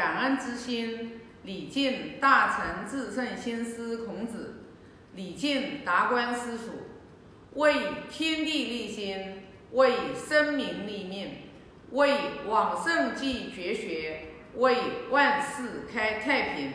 [0.00, 4.62] 感恩之心，礼敬大成至圣先师孔子，
[5.14, 6.70] 礼敬达观师祖，
[7.52, 7.74] 为
[8.08, 9.42] 天地立心，
[9.72, 11.32] 为生民立命，
[11.90, 12.16] 为
[12.46, 14.74] 往圣继绝学，为
[15.10, 16.72] 万世开太平。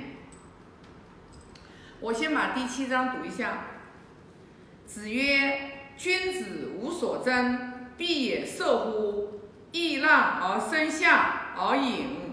[2.01, 3.69] 我先把第七章读一下。
[4.85, 9.41] 子曰：“君子无所争，必也射乎！
[9.71, 12.24] 易让而生下而隐，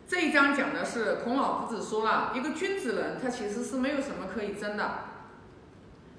[0.09, 4.91] 这一章讲的是孔老夫子说了一个君子人，他其实是没有什么可以争的。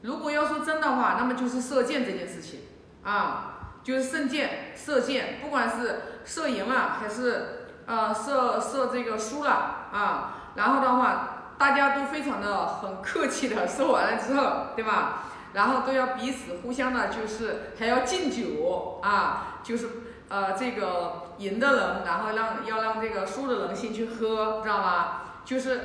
[0.01, 2.61] 如果要说争的话，那么就是射箭这件事情
[3.03, 9.51] 啊，就是射箭，射箭，不管是射赢了还是呃射射这个输了
[9.91, 11.29] 啊，然后的话。
[11.55, 15.23] 大家都非常的很客气的说完了之后，对吧？
[15.53, 19.87] 然后都要彼此互相的，就是还要敬酒啊，就是
[20.33, 25.43] 呃这个赢的人，然后让要让这个输的人先去喝，知道吧？
[25.45, 25.81] 就是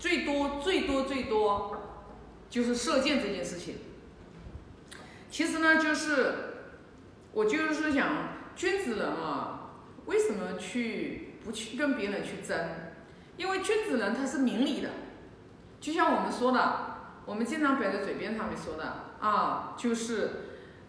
[0.00, 1.76] 最多最多最多
[2.50, 3.76] 就是射箭这件事情。
[5.30, 6.34] 其实呢，就是
[7.30, 8.08] 我就是想，
[8.56, 9.70] 君子人啊，
[10.06, 12.58] 为什么去不去跟别人去争？
[13.36, 14.88] 因为君子人他是明理的，
[15.80, 20.30] 就像我们说的，我们经常摆在嘴边上面说的啊，就是，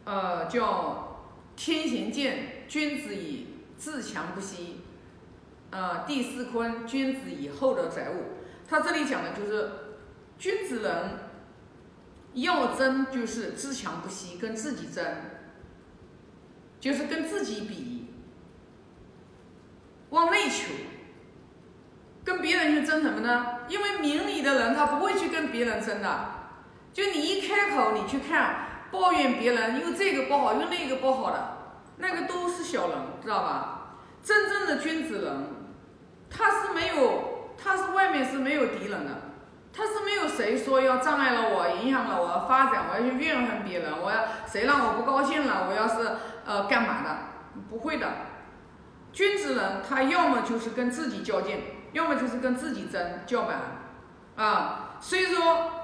[0.05, 1.12] 呃，叫
[1.55, 4.81] 天行健，君子以自强不息，
[5.71, 8.43] 呃，第四坤，君子以厚德载物。
[8.67, 9.69] 他这里讲的就是，
[10.37, 11.19] 君子人
[12.33, 15.05] 要争就是自强不息，跟自己争，
[16.79, 18.07] 就是跟自己比，
[20.09, 20.73] 往内求。
[22.25, 23.59] 跟别人去争什么呢？
[23.67, 26.29] 因为明理的人他不会去跟别人争的。
[26.93, 31.57] 就你一开口，你去看抱怨别人又这个不好又那个不好的，
[31.97, 33.97] 那个都是小人，知道吧？
[34.23, 35.47] 真正的君子人，
[36.29, 39.11] 他是没有，他是外面是没有敌人的，
[39.73, 46.15] 他是没有谁说要障碍了我，影响了我的发展，我要去怨恨别人，我要谁让我不高兴了，我要是
[46.45, 47.17] 呃干嘛的？
[47.69, 48.07] 不会的。
[49.11, 51.59] 君子人他要么就是跟自己较劲。
[51.93, 53.59] 要么就是跟自己争叫板，
[54.35, 55.82] 啊，所以说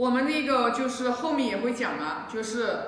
[0.00, 2.78] 我们那个就是后面也会讲了，就是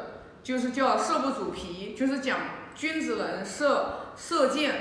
[0.43, 2.39] 就是叫射不主皮，就是讲
[2.75, 4.75] 君子人射射箭，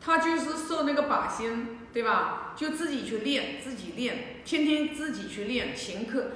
[0.00, 2.54] 他就是射那个靶心，对吧？
[2.56, 6.32] 就自己去练，自己练，天天自己去练勤课，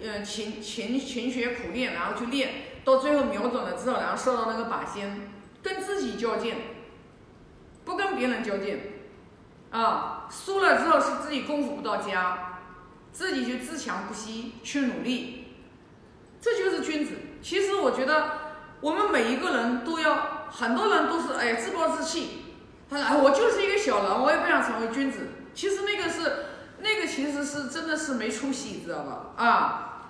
[0.00, 2.50] 嗯，勤勤勤学苦练，然后去练，
[2.84, 5.30] 到最后瞄准了之后，然后射到那个靶心，
[5.62, 6.56] 跟自己较劲，
[7.84, 8.80] 不跟别人较劲。
[9.70, 12.51] 啊，输了之后是自己功夫不到家，
[13.12, 15.54] 自己就自强不息去努力，
[16.40, 17.12] 这就是君子。
[17.42, 18.38] 其实我觉得
[18.80, 22.44] 我们每一个人都要，很多人都是哎自暴自弃，
[22.88, 25.28] 他说哎我就是一个小人，我也不想成为君子。
[25.52, 26.46] 其实那个是
[26.78, 29.34] 那个其实是真的是没出息，知道吧？
[29.36, 30.08] 啊，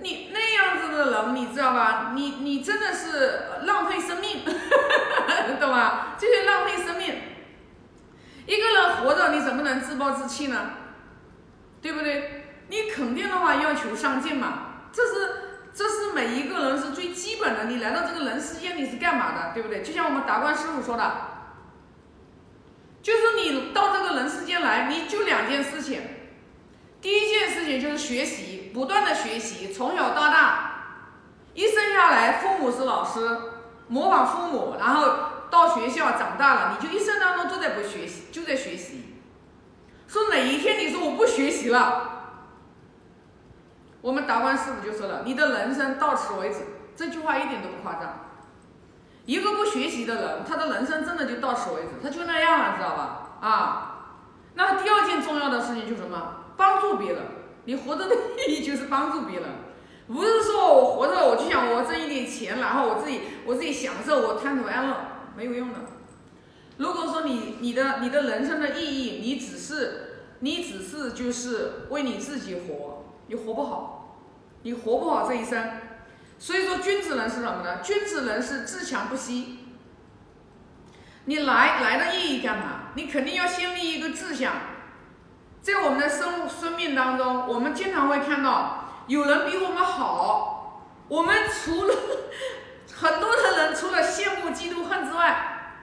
[0.00, 2.12] 你那样子的人，你知道吧？
[2.14, 4.44] 你你真的是浪费生命，
[5.58, 6.16] 懂吧？
[6.16, 7.14] 就是浪费生命。
[8.46, 10.70] 一个人活着，你怎么能自暴自弃呢？
[11.80, 12.44] 对不对？
[12.68, 15.12] 你肯定的话要求上进嘛，这是
[15.72, 17.64] 这是每一个人是最基本的。
[17.64, 19.52] 你来到这个人世间，你是干嘛的？
[19.54, 19.82] 对不对？
[19.82, 21.14] 就像我们达观师傅说的，
[23.02, 26.02] 就是你到这个人世间来，你就两件事情。
[27.00, 31.04] 第一件事情就是学习，不断的学习，从小到大，
[31.54, 33.38] 一生下来，父母是老师，
[33.88, 35.36] 模仿父母，然后。
[35.50, 39.07] 到学校长大了，你就一生当中都在不学习，就在学习。
[40.08, 42.10] 说哪一天你说我不学习了，
[44.00, 46.60] 我们达观师傅就说了，你的人生到此为止。
[46.96, 48.24] 这句话一点都不夸张。
[49.26, 53.38] 一个不学习的人，他的人生真的就到此为止，他就那样了，知道吧？
[53.40, 53.96] 啊，
[54.54, 56.36] 那第二件重要的事情就是什么？
[56.56, 57.22] 帮助别人。
[57.66, 59.48] 你活着的意义就是帮助别人，
[60.08, 64.96] 不是说我活着我就想我挣一点钱，然后我自己我自己享受，我贪图安乐。
[65.36, 65.74] 没有用的。
[67.28, 74.18] 你你的你的人生的意义，你只是你只是就是为你自己活，你活不好，
[74.62, 75.70] 你活不好这一生。
[76.38, 77.80] 所以说，君子人是什么呢？
[77.82, 79.58] 君子人是自强不息。
[81.26, 82.90] 你来来的意义干嘛？
[82.94, 84.54] 你肯定要先立一个志向。
[85.60, 91.94] 在我们的生生命当中，我们经常会看到有人比我们好，我们除了。
[93.00, 95.82] 很多的人除了羡慕、嫉妒、恨之外，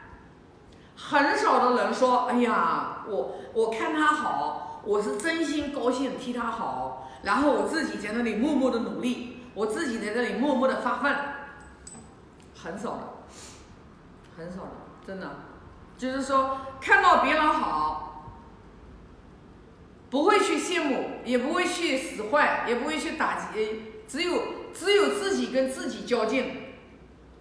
[0.98, 11.16] 很少的人说：“哎呀，我我看他好，我是真心高兴替他好，然后我自己在那里默默的努力，我自己在这里默默的发奋。”
[12.54, 13.02] 很少的，
[14.36, 14.72] 很少的，
[15.06, 15.30] 真的。
[15.98, 18.34] 就是说，看到别人好，
[20.10, 24.42] 不会去羡慕，也不会去使坏，也不会去打击，只有
[24.74, 26.64] 只有自己跟自己较劲。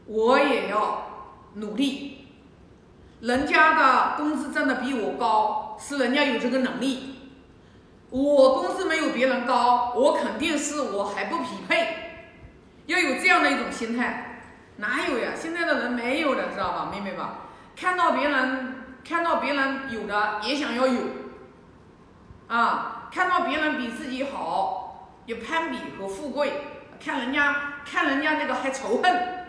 [0.06, 1.06] 我也要
[1.54, 2.23] 努力，
[3.24, 7.20] 人家的工资挣的比我高，是人家有这个能力。
[8.10, 11.88] 我工资没有别人高，我肯定是我还不匹配，
[12.84, 14.42] 要有这样的一种心态。
[14.76, 15.30] 哪有呀？
[15.34, 17.38] 现在的人没有的，知道吧，妹妹吧？
[17.74, 21.00] 看到别人看到别人有的也想要有，
[22.48, 26.52] 啊，看到别人比自己好，有攀比和富贵，
[27.02, 29.43] 看人家看人家那个还仇恨，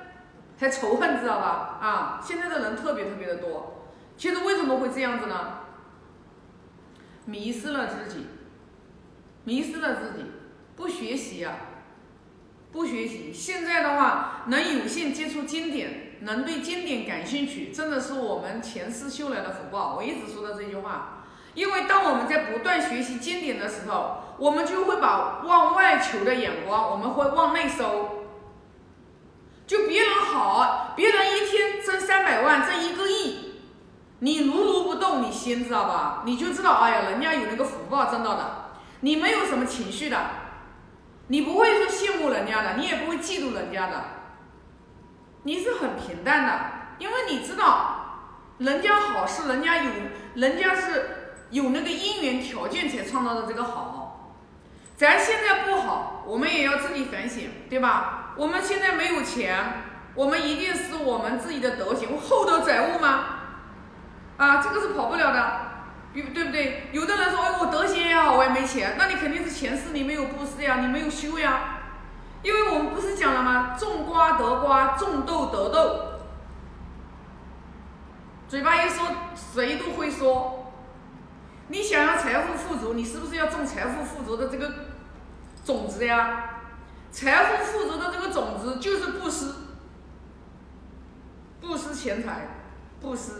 [0.60, 1.80] 还仇恨，知道吧？
[1.82, 3.88] 啊，现在的人特别特别的多。
[4.18, 5.60] 其实为什么会这样子呢？
[7.26, 8.28] 迷失了自己。
[9.44, 10.26] 迷失了自己，
[10.76, 11.56] 不学习呀，
[12.72, 13.32] 不学习。
[13.32, 19.96] 现在的话，能有幸接触经典，能对经典感兴趣，真的是我们前世修来的福报。
[19.96, 28.25] 我一直说的这句话，因为当我们在不断学习经典的时候，我们就会把往外求的眼光，我们会往内收。
[29.68, 33.54] 就别人好，别人一天挣三百万，挣一个亿，
[34.20, 36.22] 你如如不动，你心知道吧？
[36.26, 38.66] 你就知道，哎呀，人家有那个福报挣到的。
[39.02, 40.18] 你没有什么情绪的，
[41.28, 44.04] 你不会说羡慕人家的，你也不会嫉妒人家的，
[45.44, 46.60] 你是很平淡的，
[46.98, 48.24] 因为你知道
[48.60, 49.92] 人家好是人家有，
[50.36, 53.95] 人家是有那个因缘条件才创造的这个好，
[54.96, 58.34] 咱现在不好，我们也要自己反省，对吧？
[58.38, 59.84] 我们现在没有钱，
[60.14, 63.26] 我们一定是我们自己的德行，厚德载物吗？
[64.38, 65.62] 啊，这个是跑不了的。
[66.14, 66.88] 对对不对？
[66.94, 71.80] 有的人说，哎，我德行也好，我也没钱，那你肯定是前世你没有布施呀，你没有修呀。
[72.42, 73.76] 因为我们不是讲了吗？
[73.78, 76.00] 种瓜得瓜，种豆得豆。
[78.48, 80.72] 嘴巴一说，谁都会说。
[81.68, 84.85] 你想要财富富足，你是不是要种财富富足的这个
[85.66, 86.52] 种子呀？
[87.12, 89.54] 财富富足的这个种子就是布施，
[91.60, 92.48] 布施钱财，
[93.02, 93.32] 布施。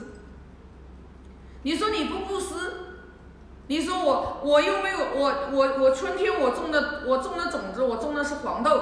[1.64, 2.56] 你说你不布施，
[3.68, 8.82] 你说我我又没有我我我春天我种的我种的种子我种的是黄豆，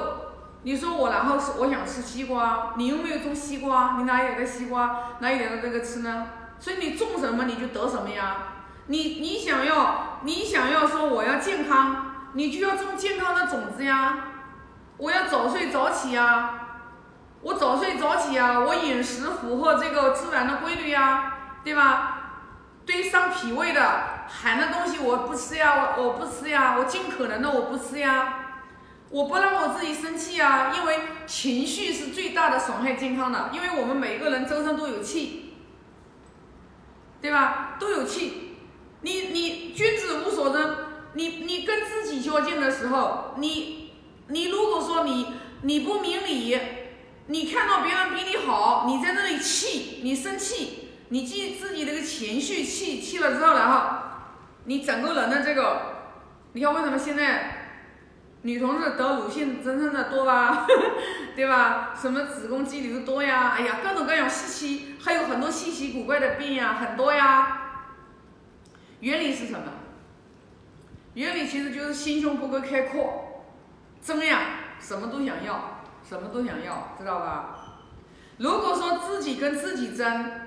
[0.62, 6.28] 你说我然后是我想吃西瓜，你又没有种西瓜，你哪有的西瓜哪有的这个吃呢？
[6.60, 8.36] 所以你种什么你就得什么呀？
[8.86, 12.03] 你你想要你想要说我要健康，
[12.34, 14.18] 你就要种健康的种子呀。
[14.96, 16.60] 我要早睡早起呀，
[17.42, 21.34] 我早睡早起呀，我饮食符合这个自然的规律呀，
[21.64, 22.20] 对吧？
[22.86, 28.34] 对伤脾胃的寒的东西我不吃呀，我我不吃呀，我尽可能的我不吃呀，
[29.08, 35.54] 我不让我自己生气呀，因为情绪是最大的损害健康的，因为我们每个人周身都有气，
[37.20, 37.76] 对吧？
[37.80, 38.58] 都有气，
[39.00, 40.76] 你你君子无所争，
[41.14, 43.92] 你你跟自己较劲的时候，你
[44.28, 46.58] 你如果说你你不明理，
[47.26, 50.80] 你看到别人比你好，你在那里气，你生气。
[51.10, 53.98] 你记自己那个情绪气气了之后，然后
[54.64, 55.80] 你整个人的这个，
[56.54, 57.76] 你看为什么现在
[58.42, 60.66] 女同志得乳腺增生的多吧？
[61.36, 61.94] 对吧？
[62.00, 63.54] 什么子宫肌瘤多呀？
[63.56, 67.60] 哎呀，各种各样稀奇，还有很多稀奇古怪的病呀，很多呀。
[69.00, 69.60] 原理是什么？
[71.14, 73.44] 原理其实就是心胸不够开阔，
[74.02, 74.40] 争呀，
[74.78, 77.56] 什么都想要，什么都想要，知道吧？
[78.38, 80.42] 如果说自己跟自己争。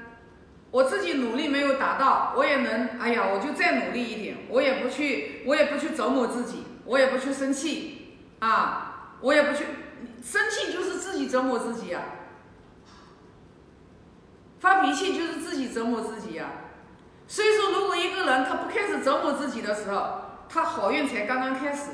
[0.70, 9.64] 我自己努力没有达到，我也能，哎呀，我就再努力一点，我也不去，我也不去折磨自己，我也不去生气，啊，我也不去
[10.22, 12.02] 生气，就是自己折磨自己呀，
[14.60, 16.48] 发脾气就是自己折磨自己呀。
[17.28, 21.92] 所以说，如果一个人他不开始折磨自己的时候，他好运才刚刚开始。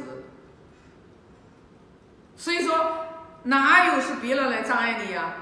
[2.35, 3.05] 所以说，
[3.43, 5.35] 哪有是别人来障碍你呀，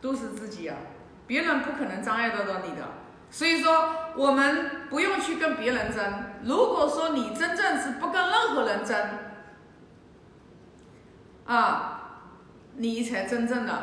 [0.00, 0.74] 都是自己呀。
[1.26, 2.82] 别人不可能障碍得到你的，
[3.30, 6.04] 所以说我们不用去跟别人争。
[6.44, 9.08] 如果说你真正是不跟任何人争，
[11.46, 12.00] 啊，
[12.74, 13.82] 你才真正的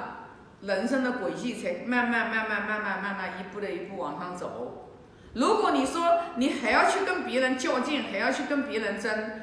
[0.62, 4.89] 人生的轨迹才慢慢慢慢慢慢慢慢一步的一步往上走。
[5.34, 9.42] 如果你说你还要去跟别人较劲，还要去跟别人争，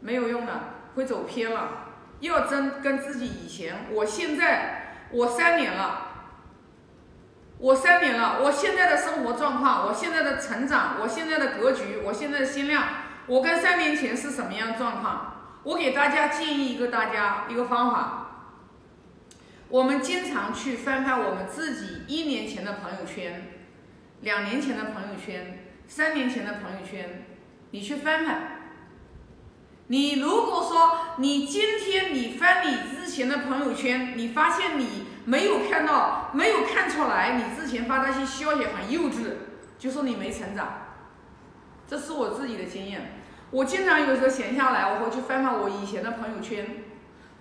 [0.00, 0.52] 没有用的，
[0.94, 1.88] 会走偏了。
[2.20, 6.08] 要争跟自己以前，我现在我三年了。
[7.58, 12.84] 我三年了，我现在的生活状况，我现在的成长，我现在的格局，我现在的心量，
[13.28, 15.60] 我跟三年前是什么样状况？
[15.62, 18.48] 我给大家建议一个大家一个方法，
[19.68, 23.61] 我们经常去翻翻我们自己一年前的朋友圈，
[24.22, 27.24] 两年前的朋友圈，三年前的朋友圈，
[27.72, 28.58] 你去翻翻。
[29.88, 39.32] 你如果说你今天你翻你之前的朋友圈，你发现你没有看到，没有看出来你之前发那些消息很幼稚，
[39.76, 40.68] 就说你没成长。
[41.86, 43.18] 这是我自己的经验。
[43.50, 46.84] 我经常有时候闲下来，我会去翻翻我以前的朋友圈，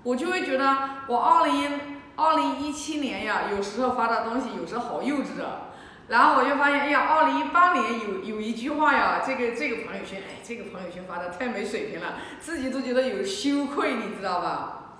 [0.02, 1.80] 我就会觉得我二零
[2.16, 5.71] 二零一七年呀，有时候发的东西有时候好幼稚的。
[6.12, 14.98] 然后我就发现，哎呀，二零一八年有有一句话呀，这个这个朋友圈，哎，这个朋友圈发的太没水平了，自己都觉得有羞愧，你知道吧？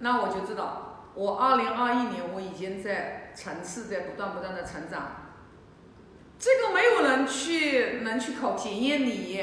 [0.00, 5.32] 那我就知道，我二零二一年我已经在层次在不断不断的成长，
[6.38, 9.42] 这个没有人去能去考检验你，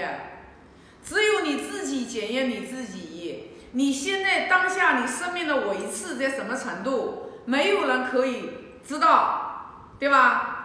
[1.03, 3.48] 只有你自己检验你自己。
[3.72, 8.51] 你现在当下你生命的维次在什么程度，没有人可以
[8.86, 10.61] 知道，对吧？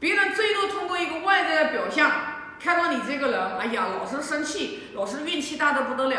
[0.00, 2.10] 别人最多通过一个外在的表象
[2.58, 6.16] 看到你这个人，哎呀，老是生气，老是运气大的不得了，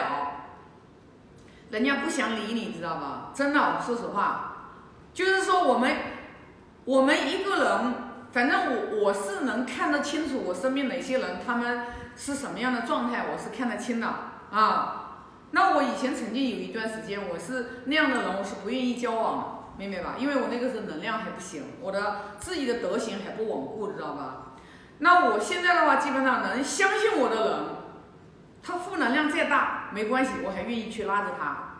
[1.72, 3.32] 人家不想理你，知道吗？
[3.34, 4.78] 真的，说实话，
[5.14, 5.96] 就是说我们
[6.86, 7.94] 我们一个人，
[8.32, 11.86] 反正我我是能看得清楚我身边哪些人他们
[12.16, 14.08] 是什么样的状态，我是看得清的
[14.52, 14.98] 啊。
[15.52, 19.46] 那我以前曾经有一段时间，我是那样的人，我是不愿意交往的。
[19.90, 20.16] 明白吧？
[20.18, 24.54] 因为我那个时候能量还不行，我的自己的德行还不稳固，知道吧？
[25.00, 27.60] 那我现在的话，基本上能相信我的人，
[28.62, 31.80] 他负能量再大没关系，我还愿意去拉着他。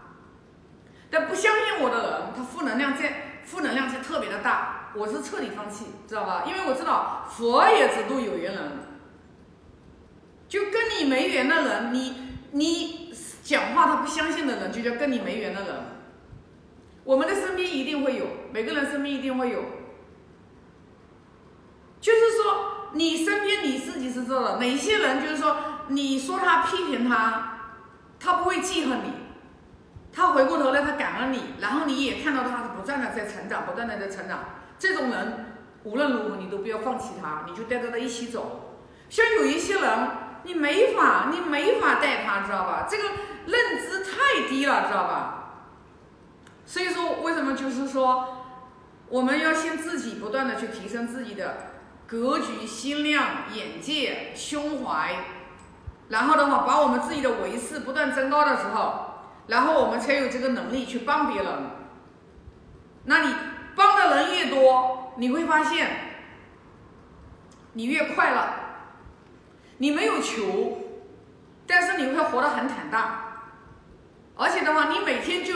[1.12, 6.44] 但不相信我的人，他负能量再负能量再特别的大，我是彻底放弃，知道吧？
[6.48, 8.72] 因为我知道佛也只渡有缘人，
[10.48, 15.76] 就跟你没缘的人，你你讲话他不相信的人，就叫跟你没缘的人。
[17.04, 19.64] 我们的身边一定会有，每个人身边一定会有。
[22.00, 27.76] 就是说，你身边你自己是知道的，哪些人就是说，你说他批评他，
[28.20, 29.14] 他不会记恨你，
[30.12, 34.40] 他回过头来他感恩你，然后你也看到他是不断的在成长，不断的在成长。
[34.80, 35.54] 这种人
[35.84, 38.80] 无论如何你都不要放弃他，你就带着他一起走。
[39.10, 40.10] 像有一些人，
[40.44, 42.88] 你没法，你没法带他，知道吧？
[42.90, 43.04] 这个
[43.46, 45.41] 认知太低了，知道吧？
[46.72, 48.46] 所以说，为什么就是说，
[49.10, 51.74] 我们要先自己不断的去提升自己的
[52.08, 55.18] 格局、心量、眼界、胸怀，
[56.08, 59.16] 然后的话，把我们自己的维次不断增高的时候，
[59.48, 61.54] 然后我们才有这个能力去帮别人。
[63.04, 63.36] 那你
[63.76, 65.90] 帮的人越多，你会发现，
[67.74, 68.48] 你越快乐。
[69.80, 70.78] 你没有求，
[71.68, 73.24] 但是你会活得很坦荡，
[74.38, 75.56] 而且的话，你每天就。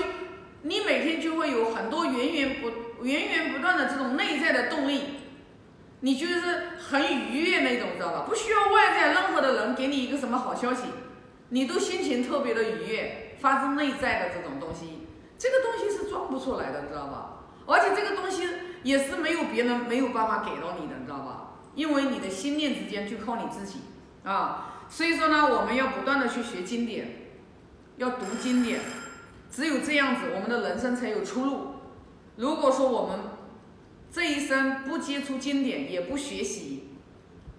[0.67, 5.01] 你每天就会有很多源源不源源不断的这种内在的动力，
[5.99, 6.41] 你就是
[6.79, 8.25] 很愉悦那种，知道吧？
[8.27, 10.85] 不需要外在任何的人给你一个什么好消息，
[11.49, 15.07] 你都心情特别的愉悦，发自内在的这种东西，
[15.37, 17.45] 这个东西是装不出来的，知道吧？
[17.67, 18.47] 而且这个东西
[18.81, 21.59] 也是没有别人没有办法给到你的，知道吧？
[21.75, 23.81] 因为你的心念之间就靠你自己
[24.23, 27.27] 啊，所以说呢，我们要不断的去学经典，
[27.97, 28.79] 要读经典。
[29.55, 31.67] 只有这样子，我们的人生才有出路。
[32.35, 33.19] 如果说我们
[34.11, 36.89] 这一生不接触经典，也不学习，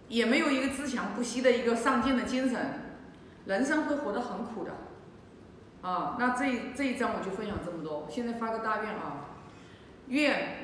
[0.08, 2.82] 也没有一个自强不息的一个上进的精神，
[3.46, 4.72] 人生会活得很苦的。
[5.80, 8.06] 啊，那这这一章我就分享这么多。
[8.10, 9.30] 现在发个大愿啊，
[10.08, 10.58] 愿。